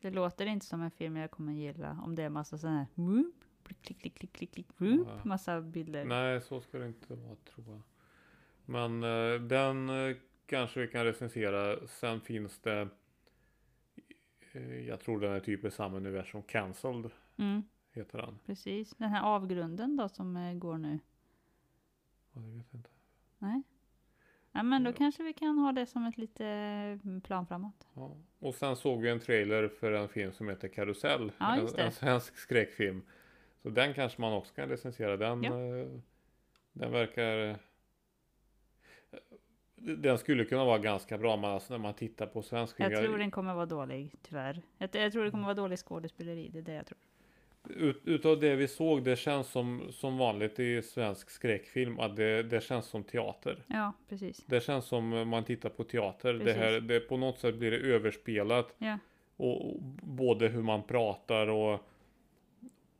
[0.00, 2.86] Det låter inte som en film jag kommer gilla om det är massa sådana här
[2.94, 5.20] whoop, klick, klick, klick, klick, klick, whoop, Ja.
[5.24, 6.04] massa bilder.
[6.04, 7.82] Nej, så ska det inte vara tror jag.
[8.66, 11.86] Men eh, den eh, kanske vi kan recensera.
[11.86, 12.88] Sen finns det
[14.52, 16.42] eh, Jag tror den är typ i samma universum.
[16.42, 18.38] Cancelled Mm, heter den.
[18.46, 18.94] precis.
[18.94, 20.98] Den här avgrunden då som går nu.
[22.32, 22.90] Ja, det vet jag inte.
[23.38, 23.62] Nej.
[24.52, 24.94] Ja, men då Ja.
[24.98, 27.86] kanske vi kan ha det som ett lite eh, plan framåt.
[27.94, 28.16] Ja.
[28.38, 31.32] Och sen såg vi en trailer för en film som heter Karusell.
[31.38, 33.02] Ja, en, en svensk skräckfilm.
[33.62, 35.16] Så den kanske man också kan recensera.
[35.16, 35.42] Den,
[36.72, 37.58] den verkar...
[39.76, 42.80] Den skulle kunna vara ganska bra men alltså när man tittar på svensk.
[42.80, 44.62] Jag tror den kommer vara dålig, tyvärr.
[44.78, 46.98] Jag, jag tror det kommer vara dålig skådespeleri, det är det jag tror.
[47.68, 52.42] Ut, utav det vi såg, det känns som, som vanligt i svensk skräckfilm att det,
[52.42, 53.64] det känns som teater.
[53.66, 54.44] Ja, precis.
[54.46, 56.32] Det känns som eh, man tittar på teater.
[56.34, 58.74] Det här, det, på något sätt blir det överspelat.
[58.78, 58.98] Ja.
[59.36, 61.80] Och, och både hur man pratar och...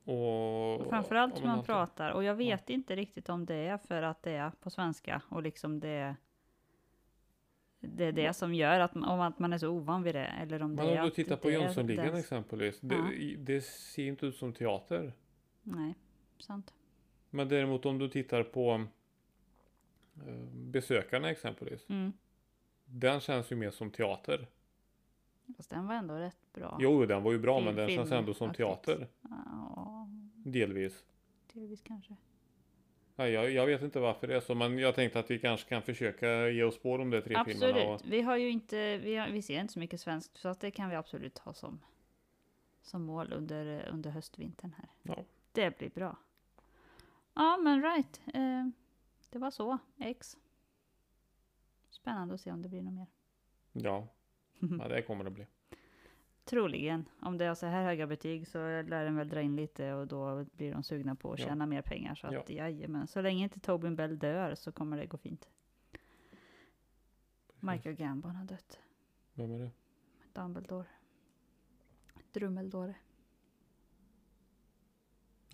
[0.04, 2.10] och Och framförallt ja, hur man allt- pratar.
[2.10, 5.42] Och jag vet inte riktigt om det är för att det är på svenska och
[5.42, 6.16] liksom det
[7.94, 10.27] det är det som gör att, om att man är så ovan vid det.
[10.27, 12.81] Eller om det Men är om du tittar på det Jönssonligan den- exempelvis.
[12.81, 13.12] Det, Ja.
[13.12, 15.12] i- det ser inte ut som teater.
[15.62, 15.94] Nej,
[16.38, 16.75] sant.
[17.31, 18.85] Men däremot om du tittar på
[20.27, 21.88] eh, besökarna exempelvis.
[21.88, 22.12] Mm.
[22.85, 24.46] Den känns ju mer som teater.
[25.57, 26.79] Fast den var ändå rätt bra.
[26.81, 29.09] Jo, den var ju bra Film- men den känns ändå som teater.
[29.22, 31.05] Ja, Delvis.
[31.53, 32.16] delvis kanske.
[33.18, 35.68] Nej, jag, jag vet inte varför det är så, men jag tänkte att vi kanske
[35.68, 37.92] kan försöka ge oss på de där tre filmerna.
[37.92, 38.12] Absolut.
[38.12, 40.37] Vi har ju inte, vi, har, vi ser inte så mycket svenskt.
[40.37, 41.81] Så att det kan vi absolut ha som,
[42.83, 44.88] som mål under, under höstvintern här.
[45.02, 45.24] Ja.
[45.52, 46.16] Det blir bra.
[47.35, 48.20] Ja, men right.
[48.34, 48.68] Eh,
[49.30, 49.78] det var så.
[49.99, 50.36] X.
[51.90, 53.07] Spännande att se om det blir något mer.
[53.72, 54.09] Ja.
[54.59, 55.47] ja, det kommer det bli.
[56.51, 57.09] Troligen.
[57.20, 60.07] Om det har så här höga betyg så lär den väl dra in lite och
[60.07, 61.47] då blir de sugna på att Ja.
[61.47, 62.14] tjäna mer pengar.
[62.14, 62.44] Så att Ja.
[62.49, 63.07] jajamän.
[63.07, 65.49] Så länge inte Tobin Bell dör så kommer det gå fint.
[67.61, 68.80] Michael Gambon har dött.
[69.34, 69.70] Vem är det?
[70.32, 70.86] Dumbledore.
[72.32, 72.94] Drummeldore.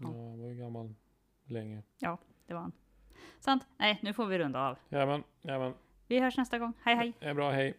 [0.00, 0.94] Ja, han var ju gammal
[1.44, 1.82] länge.
[2.46, 2.72] Det var han.
[3.40, 3.66] Sant.
[3.76, 4.78] Nej, nu får vi runda av.
[4.88, 5.74] Jajamän, jajamän.
[6.06, 6.72] Vi hörs nästa gång.
[6.82, 7.12] Hej hej!
[7.20, 7.74] Det är bra, hej.